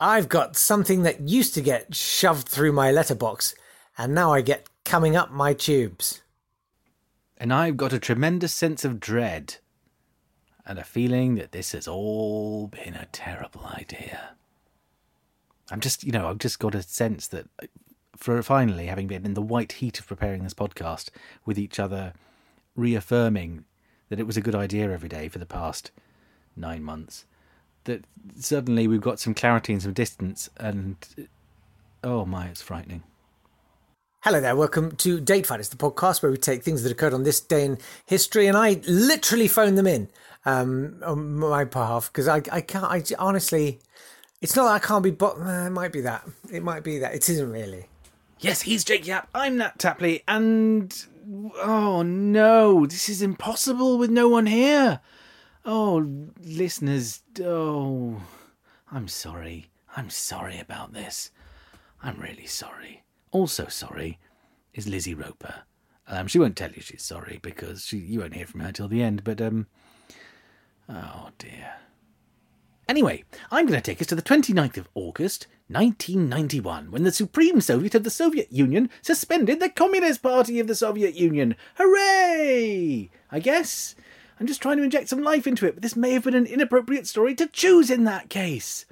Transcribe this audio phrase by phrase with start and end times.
[0.00, 3.54] I've got something that used to get shoved through my letterbox,
[3.96, 6.22] and now I get coming up my tubes.
[7.36, 9.56] And I've got a tremendous sense of dread
[10.66, 14.30] and a feeling that this has all been a terrible idea.
[15.70, 17.66] I'm just, you know, I've just got a sense that uh,
[18.16, 21.10] for finally having been in the white heat of preparing this podcast
[21.44, 22.12] with each other,
[22.76, 23.64] reaffirming
[24.08, 25.90] that it was a good idea every day for the past
[26.56, 27.24] nine months,
[27.84, 28.04] that
[28.36, 30.96] suddenly we've got some clarity and some distance, and
[32.02, 33.02] oh my, it's frightening.
[34.24, 37.24] Hello there, welcome to Date Fighters, the podcast where we take things that occurred on
[37.24, 40.08] this day in history and I literally phone them in
[40.46, 43.80] um, on my behalf because I, I can't, I honestly,
[44.40, 46.26] it's not that I can't be, but uh, it might be that.
[46.50, 47.14] It might be that.
[47.14, 47.88] It isn't really.
[48.40, 51.04] Yes, he's Jake Yapp, I'm Nat Tapley, and
[51.62, 55.00] oh no, this is impossible with no one here.
[55.64, 58.20] Oh, listeners, oh,
[58.90, 59.70] I'm sorry.
[59.96, 61.30] I'm sorry about this.
[62.02, 64.18] I'm really sorry also sorry
[64.72, 65.54] is Lizzie Roper.
[66.06, 68.88] Um, she won't tell you she's sorry because she, you won't hear from her till
[68.88, 69.24] the end.
[69.24, 69.66] But um,
[70.88, 71.74] oh dear.
[72.88, 77.62] Anyway, I'm going to take us to the 29th of August, 1991, when the Supreme
[77.62, 81.56] Soviet of the Soviet Union suspended the Communist Party of the Soviet Union.
[81.76, 83.10] Hooray!
[83.30, 83.94] I guess.
[84.38, 86.46] I'm just trying to inject some life into it, but this may have been an
[86.46, 88.84] inappropriate story to choose in that case.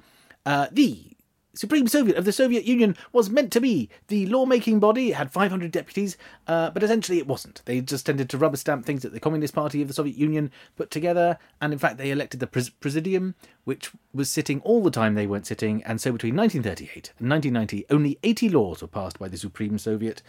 [0.45, 1.13] Uh, the
[1.55, 5.11] Supreme Soviet of the Soviet Union was meant to be the lawmaking body.
[5.11, 7.61] It had 500 deputies, uh, but essentially it wasn't.
[7.65, 10.49] They just tended to rubber stamp things that the Communist Party of the Soviet Union
[10.75, 14.89] put together, and in fact they elected the pres- Presidium, which was sitting all the
[14.89, 19.19] time they weren't sitting, and so between 1938 and 1990, only 80 laws were passed
[19.19, 20.23] by the Supreme Soviet,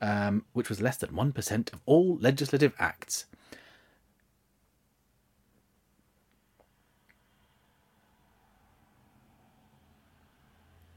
[0.00, 3.26] um, which was less than 1% of all legislative acts.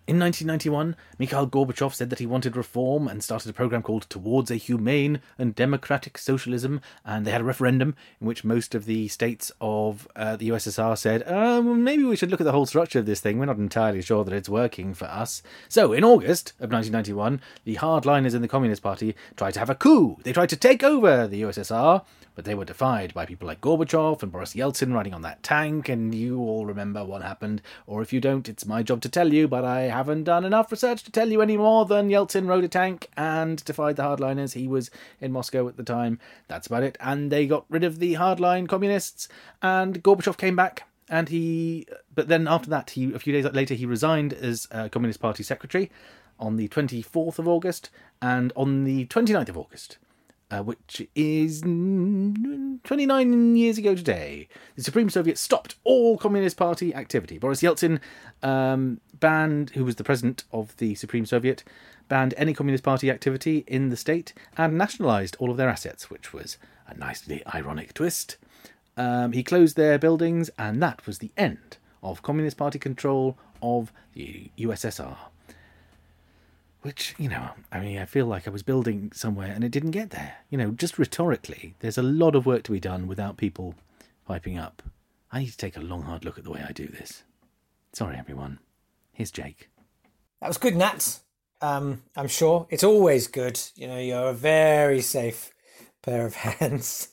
[0.08, 4.50] In 1991, Mikhail Gorbachev said that he wanted reform and started a program called Towards
[4.50, 9.08] a Humane and Democratic Socialism, and they had a referendum in which most of the
[9.10, 12.98] states of uh, the USSR said, um, maybe we should look at the whole structure
[12.98, 13.38] of this thing.
[13.38, 15.44] We're not entirely sure that it's working for us.
[15.70, 19.76] So, in August of 1991, the hardliners in the Communist Party tried to have a
[19.76, 20.18] coup.
[20.24, 22.04] They tried to take over the USSR
[22.42, 25.88] but they were defied by people like Gorbachev and Boris Yeltsin riding on that tank,
[25.90, 27.62] and you all remember what happened.
[27.86, 30.72] Or if you don't, it's my job to tell you, but I haven't done enough
[30.72, 34.54] research to tell you any more than Yeltsin rode a tank and defied the hardliners.
[34.54, 36.18] He was in Moscow at the time.
[36.48, 36.98] That's about it.
[37.00, 39.28] And they got rid of the hardline communists,
[39.62, 40.88] and Gorbachev came back.
[41.10, 41.86] And he,
[42.16, 45.44] but then after that, he a few days later he resigned as uh, Communist Party
[45.44, 45.92] secretary
[46.40, 50.00] on the 24th of August, and on the 29th of August,
[50.52, 57.38] uh, which is 29 years ago today, the Supreme Soviet stopped all Communist Party activity.
[57.38, 58.00] Boris Yeltsin
[58.44, 61.64] um, banned, who was the president of the Supreme Soviet,
[62.10, 66.34] banned any Communist Party activity in the state and nationalized all of their assets, which
[66.34, 68.36] was a nicely ironic twist.
[68.98, 73.94] Um, he closed their buildings, and that was the end of Communist Party control of
[74.14, 75.16] the USSR.
[76.82, 79.92] Which, you know, I mean, I feel like I was building somewhere and it didn't
[79.92, 80.38] get there.
[80.50, 83.76] You know, just rhetorically, there's a lot of work to be done without people
[84.26, 84.82] piping up.
[85.32, 87.24] I need to take a long, hard look at the way I do this.
[87.94, 88.60] Sorry, everyone.
[89.14, 89.70] Here's Jake.
[90.42, 91.20] That was good, Nat.
[91.62, 93.60] Um, I'm sure it's always good.
[93.76, 95.54] You know, you're a very safe
[96.02, 97.10] pair of hands,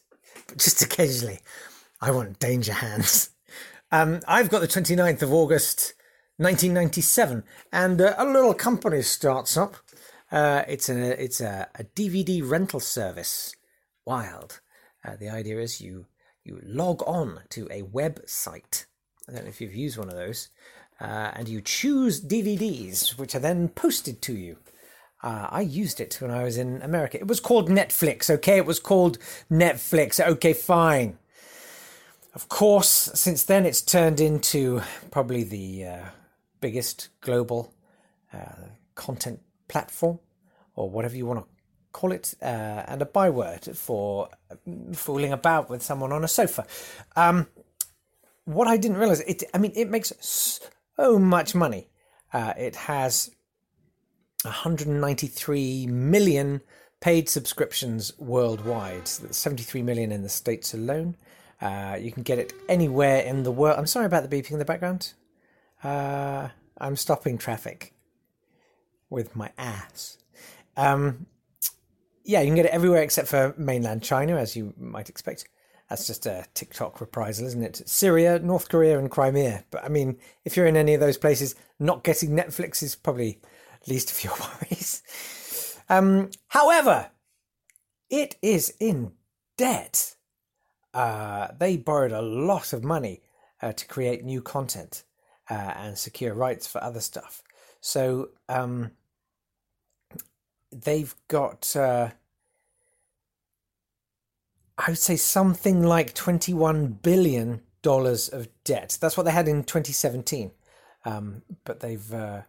[0.47, 1.41] but just occasionally,
[2.01, 3.31] I want danger hands.
[3.93, 5.95] Um, I've got the 29th of August
[6.39, 9.77] 1997, and uh, a little company starts up.
[10.31, 13.57] Uh, it's a it's a, a, DVD rental service.
[14.05, 14.61] Wild.
[15.05, 16.07] Uh, the idea is you
[16.45, 18.87] you log on to a website.
[19.29, 20.49] I don't know if you've used one of those,
[21.01, 24.59] uh, and you choose DVDs, which are then posted to you.
[25.21, 27.19] Uh, I used it when I was in America.
[27.19, 28.31] It was called Netflix.
[28.31, 29.19] Okay, it was called
[29.51, 30.25] Netflix.
[30.25, 31.19] Okay, fine.
[32.33, 36.05] Of course, since then it's turned into probably the uh,
[36.61, 37.75] biggest global
[38.33, 40.19] uh, content platform,
[40.75, 41.47] or whatever you want to
[41.93, 42.45] call it, uh,
[42.87, 44.29] and a byword for
[44.93, 46.67] fooling about with someone on a sofa.
[47.17, 47.47] Um,
[48.45, 50.13] what I didn't realize, it, I mean, it makes
[50.97, 51.89] so much money.
[52.33, 53.31] Uh, it has
[54.43, 56.61] 193 million
[57.01, 61.17] paid subscriptions worldwide, 73 million in the States alone.
[61.61, 63.79] Uh, you can get it anywhere in the world.
[63.79, 65.13] I'm sorry about the beeping in the background.
[65.83, 66.49] Uh,
[66.79, 67.95] I'm stopping traffic
[69.11, 70.19] with my ass.
[70.77, 71.27] Um,
[72.25, 75.49] yeah, you can get it everywhere except for mainland China, as you might expect.
[75.89, 77.89] That's just a TikTok reprisal, isn't it?
[77.89, 79.65] Syria, North Korea, and Crimea.
[79.71, 83.41] But I mean, if you're in any of those places, not getting Netflix is probably
[83.87, 85.03] least of your worries.
[85.89, 87.11] Um, however,
[88.11, 89.13] it is in
[89.57, 90.17] debt.
[90.93, 93.23] Uh, they borrowed a lot of money
[93.63, 95.05] uh, to create new content
[95.51, 97.43] uh, and secure rights for other stuff.
[97.81, 98.93] So um,
[100.73, 102.11] they've got, uh,
[104.77, 108.99] I would say, something like $21 billion of debt.
[109.01, 110.51] That's what they had in 2017.
[111.05, 112.43] Um, but they've, uh,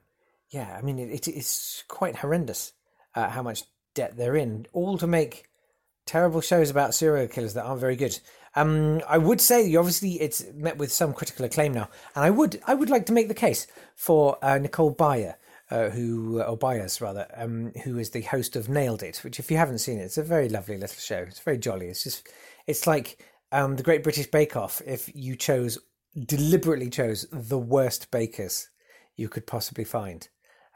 [0.49, 2.73] yeah, I mean, it, it is quite horrendous
[3.15, 3.63] uh, how much
[3.93, 5.48] debt they're in, all to make
[6.09, 8.19] terrible shows about serial killers that aren't very good.
[8.55, 12.59] Um, I would say, obviously, it's met with some critical acclaim now, and I would,
[12.65, 15.35] I would like to make the case for uh, Nicole Byer,
[15.69, 19.51] uh, who, or Byers rather, um, who is the host of Nailed It, which, if
[19.51, 21.19] you haven't seen it, it's a very lovely little show.
[21.27, 21.87] It's very jolly.
[21.89, 22.27] It's just,
[22.65, 25.77] it's like um, the Great British Bake Off if you chose
[26.25, 28.69] deliberately chose the worst bakers
[29.15, 30.27] you could possibly find.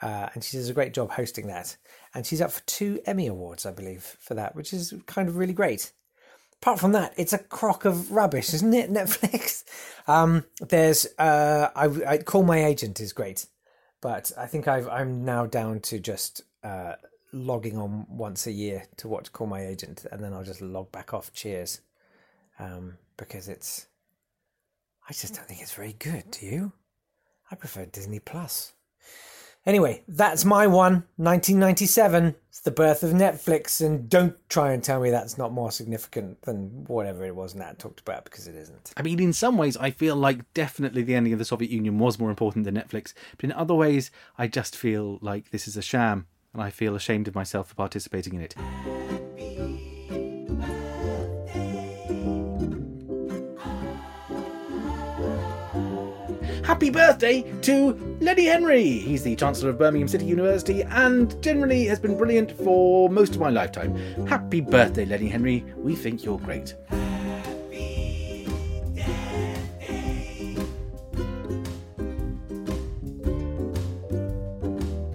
[0.03, 1.77] Uh, and she does a great job hosting that.
[2.13, 5.37] And she's up for two Emmy Awards, I believe, for that, which is kind of
[5.37, 5.93] really great.
[6.61, 8.91] Apart from that, it's a crock of rubbish, isn't it?
[8.93, 9.63] Netflix.
[10.05, 13.45] Um, there's uh, I, I call my agent is great,
[14.01, 16.95] but I think I've, I'm now down to just uh,
[17.31, 20.91] logging on once a year to watch Call My Agent, and then I'll just log
[20.91, 21.33] back off.
[21.33, 21.79] Cheers,
[22.59, 23.87] um, because it's.
[25.09, 26.31] I just don't think it's very good.
[26.31, 26.73] Do you?
[27.49, 28.73] I prefer Disney Plus.
[29.65, 31.05] Anyway, that's my one.
[31.15, 32.35] 1997.
[32.49, 36.41] It's the birth of Netflix, and don't try and tell me that's not more significant
[36.41, 38.91] than whatever it was Nat talked about because it isn't.
[38.97, 41.97] I mean, in some ways, I feel like definitely the ending of the Soviet Union
[41.97, 43.13] was more important than Netflix.
[43.37, 46.95] But in other ways, I just feel like this is a sham, and I feel
[46.95, 48.55] ashamed of myself for participating in it.
[56.73, 58.97] Happy birthday to Lenny Henry!
[58.97, 63.39] He's the Chancellor of Birmingham City University and generally has been brilliant for most of
[63.39, 63.95] my lifetime.
[64.25, 65.63] Happy birthday, Lenny Henry.
[65.77, 66.73] We think you're great.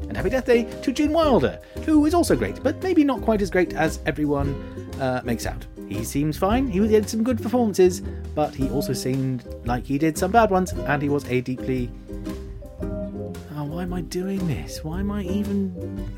[0.06, 3.42] And happy death day to Gene Wilder, who is also great, but maybe not quite
[3.42, 4.54] as great as everyone
[5.00, 5.66] uh, makes out.
[5.88, 8.02] He seems fine, he did some good performances,
[8.34, 11.90] but he also seemed like he did some bad ones, and he was a deeply.
[12.82, 14.84] Oh, why am I doing this?
[14.84, 16.10] Why am I even.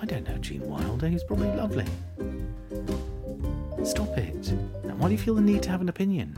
[0.00, 1.84] I don't know, Gene Wilder, he's probably lovely.
[3.84, 4.54] Stop it.
[4.96, 6.30] Why do you feel the need to have an opinion?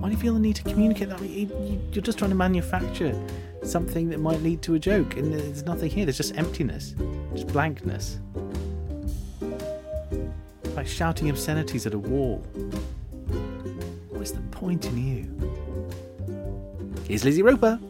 [0.00, 1.20] Why do you feel the need to communicate that?
[1.20, 3.18] You're just trying to manufacture
[3.64, 6.04] something that might lead to a joke, and there's nothing here.
[6.04, 6.94] There's just emptiness,
[7.34, 8.20] just blankness
[10.78, 12.36] like shouting obscenities at a wall.
[14.10, 15.24] What is the point in you?
[17.08, 17.80] Here's Lizzie Roper.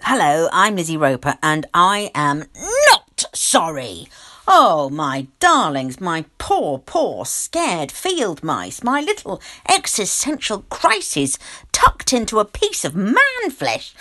[0.00, 2.44] Hello, I'm Lizzie Roper, and I am
[2.88, 4.06] not sorry.
[4.46, 11.40] Oh, my darlings, my poor, poor, scared field mice, my little existential crisis
[11.72, 13.92] tucked into a piece of man flesh.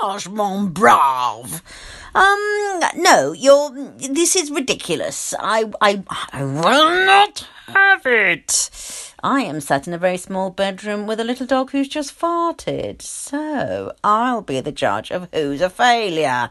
[0.00, 1.62] Courage, mon brave!
[2.14, 3.70] Um, no, you're.
[3.98, 5.34] This is ridiculous.
[5.38, 6.02] I, I,
[6.32, 8.70] I will not have it.
[9.22, 13.02] I am sat in a very small bedroom with a little dog who's just farted.
[13.02, 16.50] So I'll be the judge of who's a failure.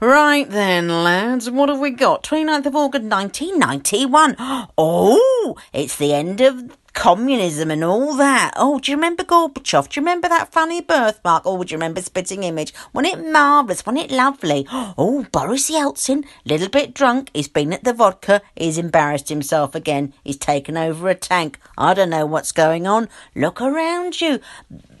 [0.00, 2.24] Right then, lads, what have we got?
[2.24, 4.36] 29th of August 1991.
[4.78, 8.52] Oh, it's the end of communism and all that.
[8.56, 9.90] Oh, do you remember Gorbachev?
[9.90, 11.42] Do you remember that funny birthmark?
[11.44, 12.72] Oh, would you remember Spitting Image?
[12.92, 13.84] Wasn't it marvellous?
[13.86, 14.66] Wasn't it lovely?
[14.98, 17.30] Oh, Boris Yeltsin, little bit drunk.
[17.34, 18.40] He's been at the vodka.
[18.54, 20.14] He's embarrassed himself again.
[20.24, 21.58] He's taken over a tank.
[21.76, 23.08] I don't know what's going on.
[23.34, 24.40] Look around you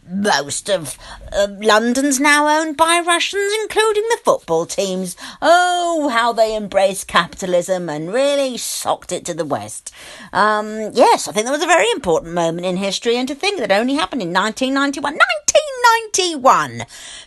[0.08, 0.98] most of
[1.32, 5.16] uh, London's now owned by Russians, including the football teams.
[5.42, 9.92] Oh, how they embrace capitalism and really socked it to the West.
[10.32, 13.58] Um, yes, I think that was a very important moment in history, and to think
[13.58, 14.96] that only happened in 1991.
[14.96, 15.45] 1991!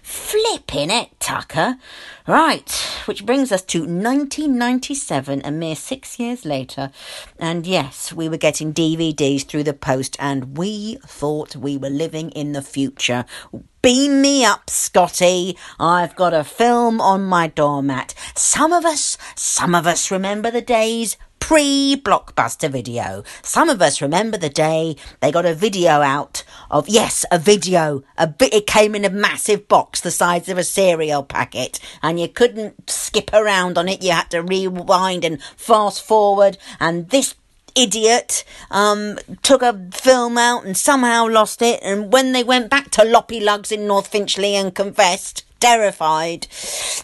[0.02, 1.78] Flipping it, Tucker.
[2.28, 2.70] Right,
[3.06, 6.92] which brings us to 1997, a mere six years later.
[7.40, 12.30] And yes, we were getting DVDs through the post, and we thought we were living
[12.32, 13.26] in the future.
[13.82, 15.58] Beam me up, Scotty.
[15.80, 18.14] I've got a film on my doormat.
[18.36, 21.18] Some of us, some of us remember the days
[21.50, 23.24] pre blockbuster video.
[23.42, 28.04] Some of us remember the day they got a video out of, yes, a video.
[28.20, 32.20] A bit, it came in a massive box the size of a cereal packet and
[32.20, 34.04] you couldn't skip around on it.
[34.04, 36.60] You had to rewind and fast forward.
[36.80, 37.34] And this
[37.74, 41.80] idiot um, took a film out and somehow lost it.
[41.82, 46.48] And when they went back to Loppy Lugs in North Finchley and confessed, terrified,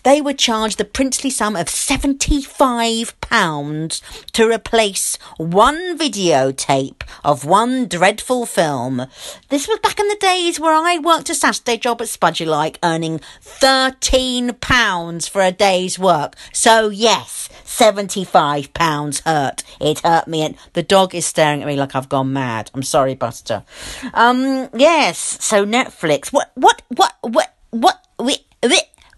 [0.03, 8.45] they were charged the princely sum of £75 to replace one videotape of one dreadful
[8.45, 9.07] film.
[9.49, 13.19] This was back in the days where I worked a Saturday job at Spud-U-Like, earning
[13.41, 16.35] £13 for a day's work.
[16.53, 19.63] So, yes, £75 hurt.
[19.81, 22.69] It hurt me, and the dog is staring at me like I've gone mad.
[22.73, 23.63] I'm sorry, Buster.
[24.13, 26.31] Um, yes, so Netflix.
[26.31, 27.54] What, what, what, what,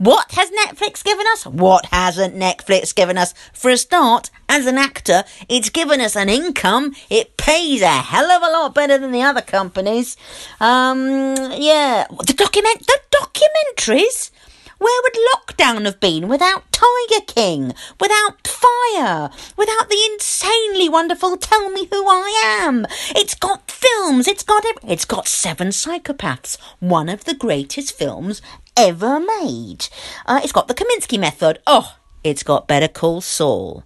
[0.08, 1.46] what has Netflix given us?
[1.46, 3.34] What hasn't Netflix given us?
[3.52, 6.96] For a start, as an actor, it's given us an income.
[7.10, 10.16] It pays a hell of a lot better than the other companies.
[10.62, 14.32] Um, yeah, the document, the documentaries.
[14.78, 21.72] Where would lockdown have been without Tiger King, without Fyre, without the insanely wonderful Tell
[21.72, 22.86] Me Who I Am?
[23.10, 28.40] It's got films, it's got it's got Seven Psychopaths, one of the greatest films
[28.78, 29.88] ever made.
[30.26, 31.60] Uh, it's got the Kominsky Method.
[31.66, 33.84] Oh, it's got Better Call Saul,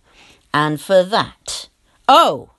[0.54, 1.70] and for that,
[2.08, 2.52] oh,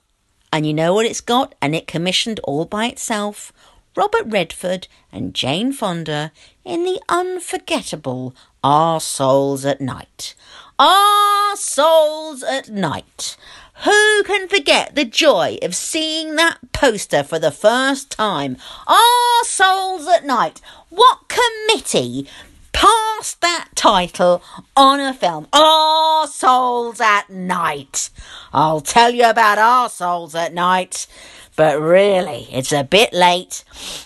[0.51, 3.53] and you know what it's got, and it commissioned all by itself.
[3.95, 6.31] Robert Redford and Jane Fonda
[6.65, 10.33] in the unforgettable Our Souls at Night.
[10.79, 13.37] Our Souls at Night.
[13.81, 18.57] Who can forget the joy of seeing that poster for the first time?
[18.87, 20.61] Our Souls at Night.
[20.89, 22.27] What committee
[22.71, 24.43] passed that title
[24.77, 25.47] on a film?
[25.51, 28.09] Our Souls at Night.
[28.53, 31.07] I'll tell you about Our Souls at Night.
[31.55, 33.63] But really, it's a bit late,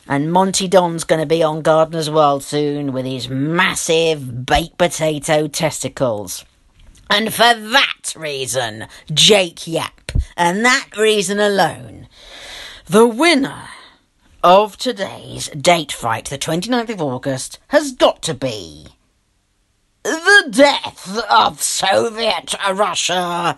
[0.08, 5.48] and Monty Don's going to be on Gardener's World soon with his massive baked potato
[5.48, 6.44] testicles.
[7.10, 12.08] And for that reason, Jake Yapp, and that reason alone,
[12.86, 13.70] the winner
[14.44, 18.88] of today's date fight, the 29th of August, has got to be
[20.04, 23.58] the death of Soviet Russia.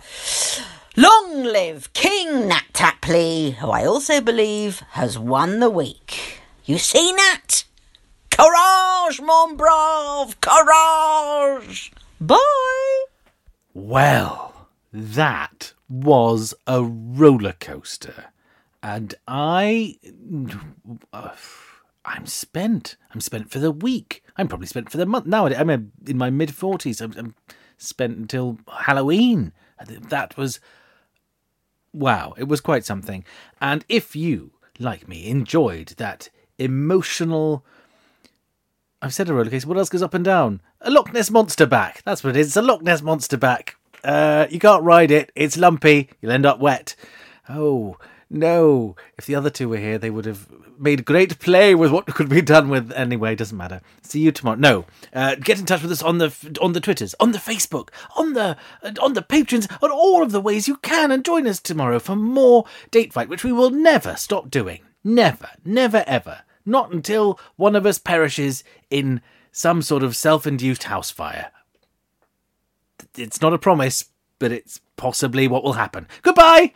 [0.96, 6.40] Long live King Nat Tapley, who I also believe has won the week.
[6.64, 7.64] You see, Nat?
[8.30, 11.92] Courage, mon brave, courage!
[12.20, 13.09] Bye!
[13.74, 18.26] Well, that was a roller coaster.
[18.82, 19.98] And I.
[22.04, 22.96] I'm spent.
[23.14, 24.24] I'm spent for the week.
[24.36, 25.26] I'm probably spent for the month.
[25.26, 27.00] Now I'm in my mid 40s.
[27.00, 27.34] I'm, I'm
[27.76, 29.52] spent until Halloween.
[29.86, 30.60] That was.
[31.92, 33.24] Wow, it was quite something.
[33.60, 37.64] And if you, like me, enjoyed that emotional.
[39.02, 39.68] I've said a roller coaster.
[39.68, 40.60] What else goes up and down?
[40.82, 42.02] A Loch Ness monster back.
[42.04, 42.48] That's what it is.
[42.48, 43.76] It's a Loch Ness monster back.
[44.02, 45.30] Uh, you can't ride it.
[45.34, 46.08] It's lumpy.
[46.20, 46.96] You'll end up wet.
[47.50, 47.98] Oh
[48.30, 48.96] no!
[49.18, 52.30] If the other two were here, they would have made great play with what could
[52.30, 52.90] be done with.
[52.92, 53.82] Anyway, doesn't matter.
[54.02, 54.56] See you tomorrow.
[54.56, 56.32] No, uh, get in touch with us on the
[56.62, 58.56] on the Twitters, on the Facebook, on the
[59.02, 62.16] on the patrons, on all of the ways you can, and join us tomorrow for
[62.16, 64.80] more date fight, which we will never stop doing.
[65.04, 66.42] Never, never, ever.
[66.64, 69.20] Not until one of us perishes in
[69.52, 71.50] some sort of self-induced house fire.
[73.16, 74.06] It's not a promise,
[74.38, 76.06] but it's possibly what will happen.
[76.22, 76.74] Goodbye!